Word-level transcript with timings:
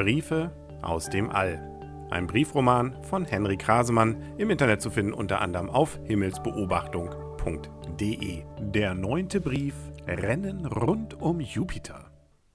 Briefe 0.00 0.50
aus 0.80 1.10
dem 1.10 1.28
All. 1.28 1.60
Ein 2.10 2.26
Briefroman 2.26 3.04
von 3.04 3.26
Henry 3.26 3.58
Krasemann, 3.58 4.16
im 4.38 4.48
Internet 4.48 4.80
zu 4.80 4.90
finden 4.90 5.12
unter 5.12 5.42
anderem 5.42 5.68
auf 5.68 6.00
himmelsbeobachtung.de. 6.04 8.44
Der 8.60 8.94
neunte 8.94 9.42
Brief 9.42 9.74
Rennen 10.06 10.64
rund 10.64 11.20
um 11.20 11.40
Jupiter. 11.40 12.10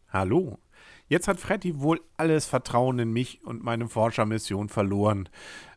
Hallo. 0.10 0.58
Jetzt 1.08 1.28
hat 1.28 1.40
Freddy 1.40 1.80
wohl 1.80 2.02
alles 2.18 2.48
Vertrauen 2.48 2.98
in 2.98 3.14
mich 3.14 3.46
und 3.46 3.64
meine 3.64 3.90
Forschermission 3.90 4.68
verloren. 4.68 5.30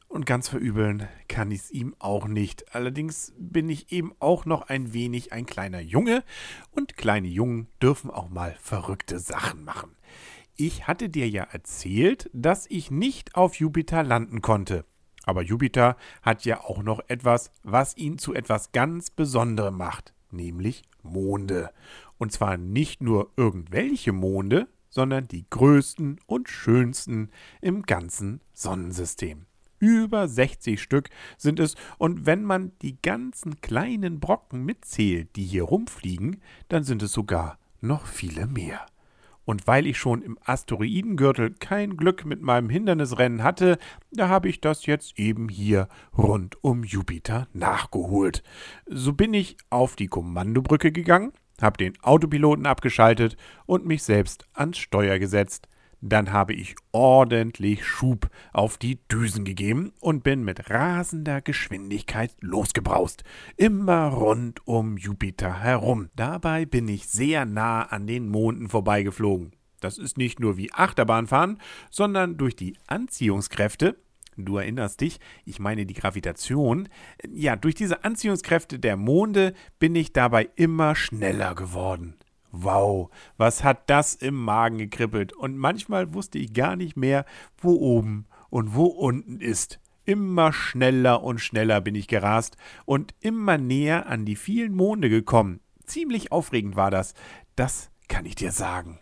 Und 0.09 0.25
ganz 0.25 0.49
verübeln 0.49 1.07
kann 1.29 1.51
ich 1.51 1.61
es 1.61 1.71
ihm 1.71 1.95
auch 1.99 2.29
nicht. 2.29 2.75
Allerdings 2.75 3.35
bin 3.39 3.69
ich 3.69 3.93
eben 3.93 4.15
auch 4.21 4.47
noch 4.47 4.63
ein 4.63 4.95
wenig 4.95 5.35
ein 5.35 5.45
kleiner 5.45 5.81
Junge 5.81 6.25
und 6.71 6.97
kleine 6.97 7.29
Jungen 7.29 7.69
dürfen 7.83 8.11
auch 8.11 8.31
mal 8.31 8.57
verrückte 8.59 9.19
Sachen 9.19 9.65
machen. 9.65 9.91
Ich 10.61 10.89
hatte 10.89 11.09
dir 11.09 11.29
ja 11.29 11.45
erzählt, 11.45 12.29
dass 12.33 12.67
ich 12.69 12.91
nicht 12.91 13.37
auf 13.37 13.55
Jupiter 13.55 14.03
landen 14.03 14.43
konnte. 14.43 14.85
Aber 15.23 15.41
Jupiter 15.41 15.97
hat 16.21 16.45
ja 16.45 16.63
auch 16.63 16.83
noch 16.83 16.99
etwas, 17.07 17.53
was 17.63 17.97
ihn 17.97 18.19
zu 18.19 18.35
etwas 18.35 18.73
ganz 18.73 19.11
Besonderem 19.11 19.77
macht, 19.77 20.15
nämlich 20.33 20.83
Monde. 21.05 21.71
Und 22.19 22.33
zwar 22.33 22.57
nicht 22.57 23.01
nur 23.01 23.31
irgendwelche 23.37 24.11
Monde, 24.11 24.67
sondern 24.91 25.29
die 25.29 25.47
größten 25.49 26.19
und 26.27 26.49
schönsten 26.49 27.31
im 27.61 27.83
ganzen 27.83 28.41
Sonnensystem. 28.53 29.47
Über 29.79 30.27
60 30.27 30.83
Stück 30.83 31.09
sind 31.37 31.61
es, 31.61 31.77
und 31.99 32.27
wenn 32.27 32.43
man 32.43 32.73
die 32.83 33.01
ganzen 33.01 33.61
kleinen 33.61 34.19
Brocken 34.19 34.65
mitzählt, 34.65 35.37
die 35.37 35.45
hier 35.45 35.63
rumfliegen, 35.63 36.43
dann 36.69 36.83
sind 36.83 37.01
es 37.05 37.13
sogar 37.13 37.61
noch 37.81 38.07
viele 38.07 38.49
mehr. 38.49 38.85
Und 39.49 39.67
weil 39.67 39.87
ich 39.87 39.97
schon 39.97 40.21
im 40.21 40.39
Asteroidengürtel 40.45 41.55
kein 41.59 41.97
Glück 41.97 42.27
mit 42.27 42.43
meinem 42.43 42.69
Hindernisrennen 42.69 43.43
hatte, 43.43 43.79
da 44.13 44.29
habe 44.29 44.51
ich 44.51 44.61
das 44.61 44.85
jetzt 44.85 45.19
eben 45.19 45.49
hier 45.49 45.89
rund 46.19 46.63
um 46.63 46.85
Jupiter 46.85 47.49
nachgeholt. 47.55 48.43
So 48.85 49.15
bin 49.15 49.33
ich 49.33 49.57
auf 49.71 49.97
die 49.97 50.09
Kommandobrücke 50.09 50.93
gegangen, 50.93 51.33
habe 51.63 51.79
den 51.79 51.95
Autopiloten 52.03 52.67
abgeschaltet 52.67 53.39
und 53.65 53.87
mich 53.87 54.03
selbst 54.03 54.45
ans 54.53 54.77
Steuer 54.77 55.19
gesetzt. 55.19 55.67
Dann 56.01 56.33
habe 56.33 56.53
ich 56.53 56.77
ordentlich 56.93 57.85
Schub 57.85 58.29
auf 58.53 58.79
die 58.79 59.01
Düsen 59.09 59.45
gegeben 59.45 59.93
und 60.01 60.23
bin 60.23 60.45
mit 60.45 60.71
rasender 60.71 61.41
Geschwindigkeit 61.41 62.33
losgebraust. 62.41 63.25
Immer 63.57 64.09
rund 64.09 64.67
um 64.67 64.97
Jupiter 64.97 65.61
herum. 65.61 66.09
Dabei 66.15 66.67
bin 66.67 66.87
ich 66.87 67.09
sehr 67.09 67.45
nah 67.45 67.83
an 67.83 68.07
den 68.07 68.29
Monden 68.29 68.69
vorbeigeflogen. 68.69 69.53
Das 69.81 69.99
ist 69.99 70.19
nicht 70.19 70.41
nur 70.41 70.57
wie 70.57 70.73
Achterbahnfahren, 70.73 71.59
sondern 71.91 72.37
durch 72.37 72.57
die 72.57 72.77
Anziehungskräfte 72.87 73.97
Du 74.41 74.57
erinnerst 74.57 75.01
dich, 75.01 75.19
ich 75.45 75.59
meine 75.59 75.85
die 75.85 75.95
Gravitation. 75.95 76.89
Ja, 77.29 77.57
durch 77.57 77.75
diese 77.75 78.05
Anziehungskräfte 78.05 78.79
der 78.79 78.97
Monde 78.97 79.53
bin 79.81 79.97
ich 79.97 80.13
dabei 80.13 80.49
immer 80.55 80.95
schneller 80.95 81.57
geworden. 81.57 82.15
Wow, 82.51 83.11
was 83.37 83.63
hat 83.63 83.91
das 83.91 84.15
im 84.15 84.35
Magen 84.35 84.79
gekribbelt? 84.79 85.33
Und 85.33 85.59
manchmal 85.59 86.15
wusste 86.15 86.39
ich 86.39 86.55
gar 86.55 86.77
nicht 86.77 86.97
mehr, 86.97 87.25
wo 87.59 87.73
oben 87.75 88.27
und 88.51 88.75
wo 88.75 88.87
unten 88.87 89.41
ist. 89.41 89.81
Immer 90.05 90.55
schneller 90.55 91.23
und 91.23 91.41
schneller 91.41 91.83
bin 91.83 91.95
ich 91.95 92.09
gerast 92.09 92.57
und 92.87 93.15
immer 93.21 93.59
näher 93.59 94.07
an 94.07 94.25
die 94.25 94.37
vielen 94.37 94.75
Monde 94.75 95.11
gekommen. 95.11 95.61
Ziemlich 95.85 96.33
aufregend 96.33 96.77
war 96.77 96.91
das, 96.91 97.13
das 97.57 97.91
kann 98.09 98.25
ich 98.25 98.35
dir 98.35 98.53
sagen. 98.53 98.99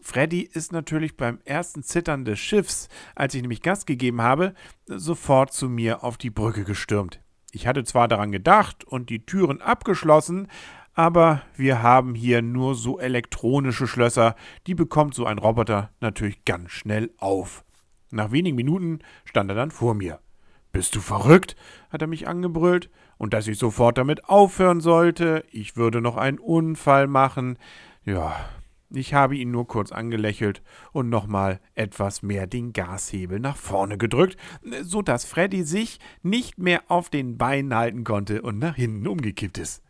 Freddy 0.00 0.42
ist 0.42 0.72
natürlich 0.72 1.16
beim 1.16 1.40
ersten 1.44 1.82
Zittern 1.82 2.24
des 2.24 2.38
Schiffs, 2.38 2.88
als 3.14 3.34
ich 3.34 3.42
nämlich 3.42 3.62
Gas 3.62 3.84
gegeben 3.84 4.22
habe, 4.22 4.54
sofort 4.86 5.52
zu 5.52 5.68
mir 5.68 6.04
auf 6.04 6.16
die 6.16 6.30
Brücke 6.30 6.64
gestürmt. 6.64 7.20
Ich 7.52 7.66
hatte 7.66 7.84
zwar 7.84 8.08
daran 8.08 8.32
gedacht 8.32 8.84
und 8.84 9.10
die 9.10 9.26
Türen 9.26 9.60
abgeschlossen, 9.60 10.48
aber 11.00 11.40
wir 11.56 11.82
haben 11.82 12.14
hier 12.14 12.42
nur 12.42 12.74
so 12.74 12.98
elektronische 12.98 13.86
Schlösser, 13.86 14.34
die 14.66 14.74
bekommt 14.74 15.14
so 15.14 15.24
ein 15.24 15.38
Roboter 15.38 15.88
natürlich 16.00 16.44
ganz 16.44 16.72
schnell 16.72 17.10
auf. 17.16 17.64
Nach 18.10 18.32
wenigen 18.32 18.54
Minuten 18.56 18.98
stand 19.24 19.50
er 19.50 19.56
dann 19.56 19.70
vor 19.70 19.94
mir. 19.94 20.20
Bist 20.72 20.94
du 20.94 21.00
verrückt? 21.00 21.56
hat 21.88 22.02
er 22.02 22.06
mich 22.06 22.28
angebrüllt, 22.28 22.90
und 23.16 23.32
dass 23.32 23.48
ich 23.48 23.56
sofort 23.58 23.96
damit 23.96 24.28
aufhören 24.28 24.82
sollte, 24.82 25.42
ich 25.50 25.74
würde 25.74 26.02
noch 26.02 26.18
einen 26.18 26.38
Unfall 26.38 27.06
machen. 27.06 27.56
Ja, 28.04 28.36
ich 28.90 29.14
habe 29.14 29.36
ihn 29.36 29.50
nur 29.50 29.66
kurz 29.66 29.92
angelächelt 29.92 30.62
und 30.92 31.08
nochmal 31.08 31.60
etwas 31.74 32.20
mehr 32.20 32.46
den 32.46 32.74
Gashebel 32.74 33.40
nach 33.40 33.56
vorne 33.56 33.96
gedrückt, 33.96 34.36
so 34.82 35.00
dass 35.00 35.24
Freddy 35.24 35.62
sich 35.62 35.98
nicht 36.22 36.58
mehr 36.58 36.82
auf 36.88 37.08
den 37.08 37.38
Beinen 37.38 37.74
halten 37.74 38.04
konnte 38.04 38.42
und 38.42 38.58
nach 38.58 38.76
hinten 38.76 39.06
umgekippt 39.06 39.56
ist. 39.56 39.82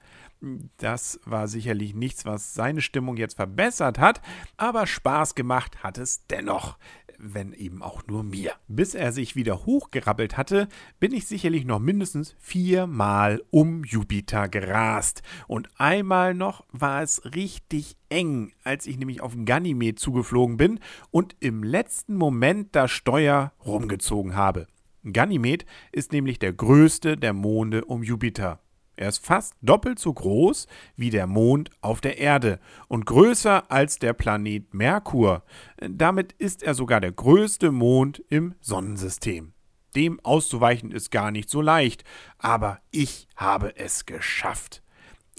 Das 0.78 1.20
war 1.24 1.48
sicherlich 1.48 1.94
nichts, 1.94 2.24
was 2.24 2.54
seine 2.54 2.80
Stimmung 2.80 3.16
jetzt 3.16 3.34
verbessert 3.34 3.98
hat, 3.98 4.22
aber 4.56 4.86
Spaß 4.86 5.34
gemacht 5.34 5.82
hat 5.82 5.98
es 5.98 6.26
dennoch, 6.28 6.78
wenn 7.18 7.52
eben 7.52 7.82
auch 7.82 8.06
nur 8.06 8.22
mir. 8.22 8.52
Bis 8.66 8.94
er 8.94 9.12
sich 9.12 9.36
wieder 9.36 9.66
hochgerappelt 9.66 10.36
hatte, 10.36 10.68
bin 10.98 11.12
ich 11.12 11.26
sicherlich 11.26 11.66
noch 11.66 11.78
mindestens 11.78 12.34
viermal 12.38 13.42
um 13.50 13.84
Jupiter 13.84 14.48
gerast. 14.48 15.22
Und 15.46 15.68
einmal 15.76 16.34
noch 16.34 16.64
war 16.72 17.02
es 17.02 17.22
richtig 17.34 17.96
eng, 18.08 18.52
als 18.64 18.86
ich 18.86 18.98
nämlich 18.98 19.20
auf 19.20 19.34
Ganymed 19.44 19.98
zugeflogen 19.98 20.56
bin 20.56 20.80
und 21.10 21.36
im 21.40 21.62
letzten 21.62 22.16
Moment 22.16 22.74
das 22.74 22.90
Steuer 22.90 23.52
rumgezogen 23.64 24.34
habe. 24.34 24.66
Ganymed 25.04 25.66
ist 25.92 26.12
nämlich 26.12 26.38
der 26.38 26.52
größte 26.52 27.16
der 27.16 27.32
Monde 27.32 27.84
um 27.84 28.02
Jupiter. 28.02 28.60
Er 29.00 29.08
ist 29.08 29.24
fast 29.24 29.54
doppelt 29.62 29.98
so 29.98 30.12
groß 30.12 30.66
wie 30.94 31.08
der 31.08 31.26
Mond 31.26 31.70
auf 31.80 32.02
der 32.02 32.18
Erde 32.18 32.60
und 32.86 33.06
größer 33.06 33.70
als 33.72 33.98
der 33.98 34.12
Planet 34.12 34.74
Merkur. 34.74 35.42
Damit 35.78 36.32
ist 36.32 36.62
er 36.62 36.74
sogar 36.74 37.00
der 37.00 37.12
größte 37.12 37.72
Mond 37.72 38.22
im 38.28 38.54
Sonnensystem. 38.60 39.54
Dem 39.96 40.20
auszuweichen 40.20 40.90
ist 40.92 41.10
gar 41.10 41.30
nicht 41.30 41.48
so 41.48 41.62
leicht, 41.62 42.04
aber 42.36 42.78
ich 42.90 43.26
habe 43.36 43.74
es 43.74 44.04
geschafft. 44.04 44.82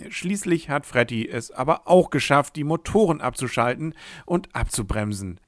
Schließlich 0.09 0.71
hat 0.71 0.87
Freddy 0.87 1.29
es 1.29 1.51
aber 1.51 1.87
auch 1.87 2.09
geschafft, 2.09 2.55
die 2.55 2.63
Motoren 2.63 3.21
abzuschalten 3.21 3.93
und 4.25 4.55
abzubremsen. 4.55 5.39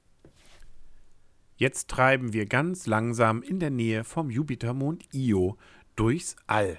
Jetzt 1.56 1.88
treiben 1.88 2.32
wir 2.32 2.46
ganz 2.46 2.86
langsam 2.86 3.42
in 3.42 3.58
der 3.58 3.70
Nähe 3.70 4.04
vom 4.04 4.30
Jupitermond 4.30 5.02
Io 5.12 5.58
durchs 5.96 6.36
All. 6.46 6.78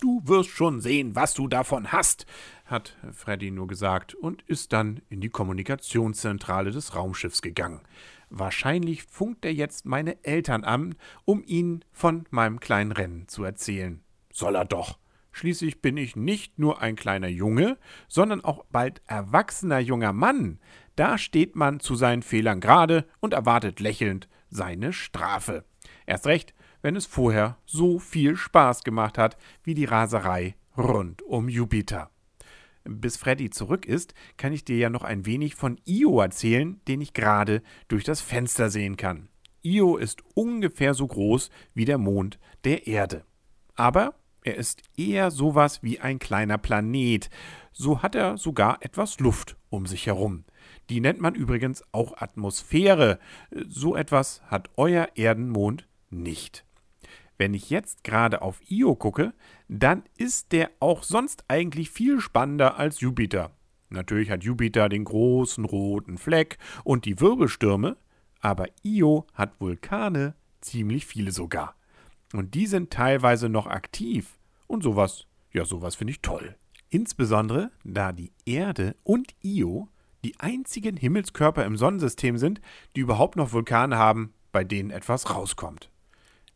Du 0.00 0.22
wirst 0.24 0.50
schon 0.50 0.80
sehen, 0.80 1.14
was 1.14 1.34
du 1.34 1.48
davon 1.48 1.92
hast, 1.92 2.26
hat 2.64 2.96
Freddy 3.12 3.50
nur 3.50 3.66
gesagt 3.66 4.14
und 4.14 4.42
ist 4.42 4.72
dann 4.72 5.00
in 5.08 5.20
die 5.20 5.28
Kommunikationszentrale 5.28 6.70
des 6.70 6.94
Raumschiffs 6.94 7.42
gegangen. 7.42 7.80
Wahrscheinlich 8.30 9.04
funkt 9.04 9.44
er 9.44 9.52
jetzt 9.52 9.86
meine 9.86 10.22
Eltern 10.24 10.64
an, 10.64 10.96
um 11.24 11.42
ihnen 11.46 11.84
von 11.92 12.24
meinem 12.30 12.58
kleinen 12.58 12.92
Rennen 12.92 13.28
zu 13.28 13.44
erzählen. 13.44 14.02
Soll 14.32 14.56
er 14.56 14.64
doch. 14.64 14.98
Schließlich 15.30 15.82
bin 15.82 15.96
ich 15.96 16.16
nicht 16.16 16.58
nur 16.58 16.80
ein 16.80 16.96
kleiner 16.96 17.28
Junge, 17.28 17.76
sondern 18.08 18.44
auch 18.44 18.64
bald 18.70 19.02
erwachsener 19.06 19.80
junger 19.80 20.12
Mann. 20.12 20.60
Da 20.96 21.18
steht 21.18 21.56
man 21.56 21.80
zu 21.80 21.96
seinen 21.96 22.22
Fehlern 22.22 22.60
gerade 22.60 23.04
und 23.20 23.34
erwartet 23.34 23.80
lächelnd 23.80 24.28
seine 24.48 24.92
Strafe. 24.92 25.64
Erst 26.06 26.26
recht, 26.26 26.54
wenn 26.84 26.96
es 26.96 27.06
vorher 27.06 27.56
so 27.64 27.98
viel 27.98 28.36
Spaß 28.36 28.84
gemacht 28.84 29.16
hat 29.16 29.38
wie 29.62 29.72
die 29.72 29.86
Raserei 29.86 30.54
rund 30.76 31.22
um 31.22 31.48
Jupiter. 31.48 32.10
Bis 32.84 33.16
Freddy 33.16 33.48
zurück 33.48 33.86
ist, 33.86 34.12
kann 34.36 34.52
ich 34.52 34.66
dir 34.66 34.76
ja 34.76 34.90
noch 34.90 35.02
ein 35.02 35.24
wenig 35.24 35.54
von 35.54 35.80
Io 35.86 36.20
erzählen, 36.20 36.82
den 36.86 37.00
ich 37.00 37.14
gerade 37.14 37.62
durch 37.88 38.04
das 38.04 38.20
Fenster 38.20 38.68
sehen 38.68 38.98
kann. 38.98 39.30
Io 39.62 39.96
ist 39.96 40.22
ungefähr 40.34 40.92
so 40.92 41.06
groß 41.06 41.48
wie 41.72 41.86
der 41.86 41.96
Mond 41.96 42.38
der 42.64 42.86
Erde. 42.86 43.24
Aber 43.76 44.12
er 44.42 44.56
ist 44.56 44.82
eher 44.94 45.30
sowas 45.30 45.82
wie 45.82 46.00
ein 46.00 46.18
kleiner 46.18 46.58
Planet. 46.58 47.30
So 47.72 48.02
hat 48.02 48.14
er 48.14 48.36
sogar 48.36 48.84
etwas 48.84 49.20
Luft 49.20 49.56
um 49.70 49.86
sich 49.86 50.06
herum. 50.06 50.44
Die 50.90 51.00
nennt 51.00 51.18
man 51.18 51.34
übrigens 51.34 51.82
auch 51.92 52.18
Atmosphäre. 52.18 53.18
So 53.66 53.96
etwas 53.96 54.42
hat 54.48 54.68
euer 54.76 55.08
Erdenmond 55.14 55.88
nicht. 56.10 56.63
Wenn 57.36 57.54
ich 57.54 57.70
jetzt 57.70 58.04
gerade 58.04 58.42
auf 58.42 58.60
Io 58.70 58.94
gucke, 58.94 59.32
dann 59.68 60.04
ist 60.16 60.52
der 60.52 60.70
auch 60.80 61.02
sonst 61.02 61.44
eigentlich 61.48 61.90
viel 61.90 62.20
spannender 62.20 62.78
als 62.78 63.00
Jupiter. 63.00 63.50
Natürlich 63.90 64.30
hat 64.30 64.44
Jupiter 64.44 64.88
den 64.88 65.04
großen 65.04 65.64
roten 65.64 66.18
Fleck 66.18 66.58
und 66.84 67.04
die 67.04 67.20
Wirbelstürme, 67.20 67.96
aber 68.40 68.66
Io 68.82 69.26
hat 69.34 69.60
Vulkane, 69.60 70.34
ziemlich 70.60 71.06
viele 71.06 71.32
sogar. 71.32 71.74
Und 72.32 72.54
die 72.54 72.66
sind 72.66 72.90
teilweise 72.90 73.48
noch 73.48 73.66
aktiv. 73.66 74.38
Und 74.66 74.82
sowas, 74.82 75.26
ja, 75.52 75.64
sowas 75.64 75.94
finde 75.94 76.12
ich 76.12 76.22
toll. 76.22 76.56
Insbesondere, 76.90 77.70
da 77.84 78.12
die 78.12 78.32
Erde 78.44 78.96
und 79.02 79.34
Io 79.42 79.88
die 80.24 80.38
einzigen 80.40 80.96
Himmelskörper 80.96 81.64
im 81.64 81.76
Sonnensystem 81.76 82.38
sind, 82.38 82.60
die 82.96 83.00
überhaupt 83.00 83.36
noch 83.36 83.52
Vulkane 83.52 83.98
haben, 83.98 84.32
bei 84.52 84.64
denen 84.64 84.90
etwas 84.90 85.34
rauskommt. 85.34 85.90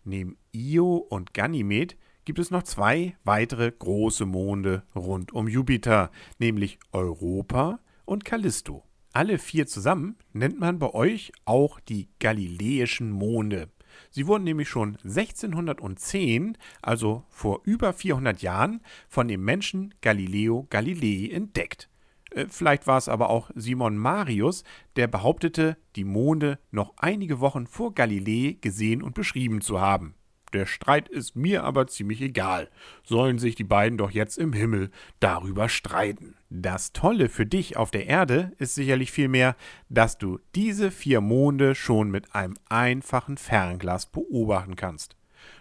Neben 0.09 0.39
Io 0.53 0.97
und 0.97 1.35
Ganymed 1.35 1.99
gibt 2.25 2.39
es 2.39 2.51
noch 2.51 2.63
zwei 2.63 3.19
weitere 3.25 3.71
große 3.71 4.25
Monde 4.25 4.83
rund 4.95 5.35
um 5.35 5.49
Jupiter, 5.49 6.11
nämlich 6.39 6.79
Europa 6.93 7.79
und 8.07 8.25
Callisto. 8.25 8.85
Alle 9.13 9.37
vier 9.37 9.67
zusammen 9.67 10.17
nennt 10.33 10.59
man 10.59 10.79
bei 10.79 10.95
euch 10.95 11.33
auch 11.45 11.79
die 11.79 12.09
Galiläischen 12.21 13.11
Monde. 13.11 13.69
Sie 14.09 14.27
wurden 14.27 14.45
nämlich 14.45 14.71
schon 14.71 14.97
1610, 15.05 16.57
also 16.81 17.25
vor 17.29 17.61
über 17.65 17.93
400 17.93 18.41
Jahren, 18.41 18.81
von 19.11 19.29
dem 19.29 19.45
Menschen 19.45 19.93
Galileo 20.01 20.67
Galilei 20.71 21.31
entdeckt. 21.31 21.91
Äh, 22.31 22.47
vielleicht 22.49 22.87
war 22.87 22.99
es 22.99 23.09
aber 23.09 23.31
auch 23.31 23.51
Simon 23.55 23.97
Marius, 23.97 24.65
der 24.97 25.07
behauptete, 25.07 25.77
die 25.97 26.05
Monde 26.05 26.59
noch 26.71 26.95
einige 26.97 27.41
Wochen 27.41 27.67
vor 27.67 27.95
Galilei 27.95 28.57
gesehen 28.61 29.03
und 29.03 29.15
beschrieben 29.15 29.61
zu 29.61 29.81
haben. 29.81 30.15
Der 30.53 30.65
Streit 30.65 31.09
ist 31.09 31.37
mir 31.37 31.65
aber 31.65 31.89
ziemlich 31.89 32.23
egal. 32.23 32.71
Sollen 33.05 33.39
sich 33.39 33.55
die 33.55 33.65
beiden 33.65 33.99
doch 33.99 34.11
jetzt 34.11 34.39
im 34.39 34.53
Himmel 34.53 34.91
darüber 35.21 35.69
streiten. 35.69 36.37
Das 36.49 36.93
Tolle 36.93 37.29
für 37.29 37.45
dich 37.45 37.77
auf 37.77 37.91
der 37.91 38.07
Erde 38.07 38.53
ist 38.59 38.75
sicherlich 38.75 39.13
vielmehr, 39.13 39.57
dass 39.91 40.17
du 40.17 40.39
diese 40.55 40.91
vier 40.91 41.21
Monde 41.21 41.75
schon 41.75 42.11
mit 42.11 42.35
einem 42.35 42.55
einfachen 42.71 43.37
Fernglas 43.37 44.07
beobachten 44.07 44.77
kannst. 44.77 45.17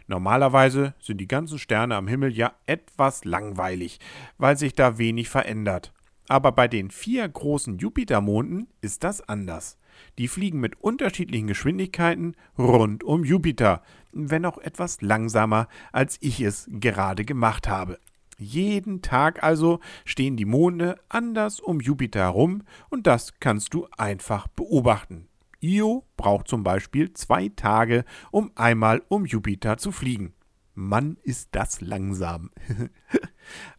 Normalerweise 0.08 0.94
sind 1.00 1.20
die 1.20 1.28
ganzen 1.28 1.60
Sterne 1.60 1.96
am 1.96 2.08
Himmel 2.08 2.32
ja 2.32 2.54
etwas 2.66 3.26
langweilig, 3.26 4.00
weil 4.38 4.58
sich 4.58 4.74
da 4.74 4.98
wenig 4.98 5.28
verändert. 5.28 5.92
Aber 6.28 6.52
bei 6.52 6.68
den 6.68 6.92
vier 6.92 7.28
großen 7.28 7.78
Jupitermonden 7.78 8.68
ist 8.82 9.04
das 9.04 9.28
anders. 9.28 9.78
Die 10.18 10.28
fliegen 10.28 10.60
mit 10.60 10.82
unterschiedlichen 10.82 11.48
Geschwindigkeiten 11.48 12.36
rund 12.58 13.04
um 13.04 13.24
Jupiter, 13.24 13.82
wenn 14.12 14.46
auch 14.46 14.58
etwas 14.58 15.02
langsamer, 15.02 15.68
als 15.92 16.18
ich 16.22 16.42
es 16.42 16.70
gerade 16.72 17.26
gemacht 17.26 17.68
habe. 17.68 18.00
Jeden 18.38 19.02
Tag 19.02 19.42
also 19.42 19.80
stehen 20.06 20.38
die 20.38 20.46
Monde 20.46 21.00
anders 21.10 21.60
um 21.60 21.80
Jupiter 21.80 22.20
herum 22.20 22.64
und 22.90 23.08
das 23.08 23.40
kannst 23.40 23.74
du 23.74 23.88
einfach 23.98 24.48
beobachten. 24.48 25.28
Io 25.60 26.04
braucht 26.18 26.48
zum 26.48 26.64
Beispiel 26.64 27.14
zwei 27.14 27.50
Tage, 27.50 28.06
um 28.30 28.52
einmal 28.54 29.02
um 29.08 29.26
Jupiter 29.26 29.78
zu 29.78 29.92
fliegen. 29.92 30.34
Mann, 30.76 31.18
ist 31.24 31.50
das 31.54 31.82
langsam. 31.82 32.52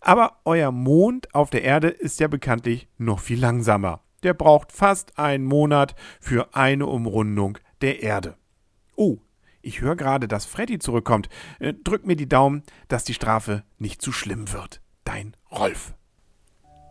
Aber 0.01 0.39
euer 0.45 0.73
Mond 0.73 1.35
auf 1.35 1.51
der 1.51 1.63
Erde 1.63 1.89
ist 1.89 2.21
ja 2.21 2.29
bekanntlich 2.29 2.89
noch 2.99 3.21
viel 3.21 3.41
langsamer. 3.41 4.01
Der 4.23 4.35
braucht 4.35 4.73
fast 4.73 5.19
einen 5.19 5.45
Monat 5.45 5.95
für 6.21 6.55
eine 6.55 6.87
Umrundung 6.87 7.59
der 7.81 8.03
Erde. 8.03 8.37
Oh, 8.97 9.19
ich 9.63 9.81
höre 9.81 9.97
gerade, 9.97 10.29
dass 10.29 10.47
Freddy 10.47 10.79
zurückkommt. 10.79 11.29
Äh, 11.59 11.75
drück 11.75 12.07
mir 12.07 12.15
die 12.17 12.29
Daumen, 12.29 12.63
dass 12.89 13.05
die 13.05 13.15
Strafe 13.15 13.65
nicht 13.79 14.03
zu 14.03 14.13
schlimm 14.13 14.53
wird. 14.53 14.83
Dein 15.05 15.35
Rolf. 15.51 15.95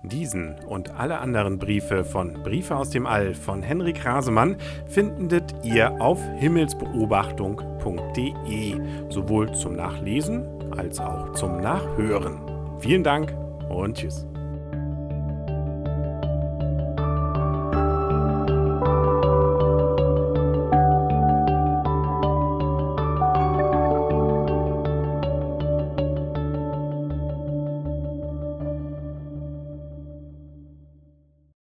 Diesen 0.03 0.59
und 0.59 0.91
alle 0.91 1.17
anderen 1.19 1.57
Briefe 1.59 2.05
von 2.05 2.43
Briefe 2.43 2.75
aus 2.75 2.91
dem 2.91 3.05
All 3.05 3.33
von 3.33 3.63
Henrik 3.63 4.05
Rasemann 4.05 4.57
findet 4.87 5.55
ihr 5.63 5.99
auf 5.99 6.21
himmelsbeobachtung.de, 6.37 8.81
sowohl 9.09 9.51
zum 9.53 9.75
Nachlesen 9.75 10.45
als 10.71 10.99
auch 10.99 11.33
zum 11.33 11.59
Nachhören. 11.61 12.56
Vielen 12.79 13.03
Dank 13.03 13.33
und 13.69 13.97
tschüss. 13.97 14.25